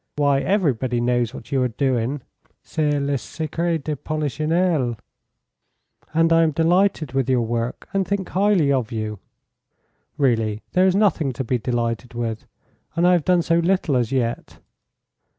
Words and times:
Why, 0.15 0.39
everybody 0.39 0.99
knows 0.99 1.31
what 1.31 1.51
you 1.51 1.61
are 1.61 1.67
doing. 1.67 2.23
C'est 2.63 2.99
le 2.99 3.19
secret 3.19 3.83
de 3.83 3.95
polichinelle. 3.95 4.97
And 6.11 6.33
I 6.33 6.41
am 6.41 6.49
delighted 6.49 7.11
with 7.13 7.29
your 7.29 7.43
work, 7.43 7.87
and 7.93 8.03
think 8.07 8.29
highly 8.29 8.71
of 8.71 8.91
you." 8.91 9.19
"Really, 10.17 10.63
there 10.71 10.87
is 10.87 10.95
nothing 10.95 11.33
to 11.33 11.43
be 11.43 11.59
delighted 11.59 12.15
with; 12.15 12.47
and 12.95 13.07
I 13.07 13.11
have 13.11 13.25
done 13.25 13.43
so 13.43 13.59
little 13.59 13.95
as 13.95 14.11
Yet." 14.11 14.57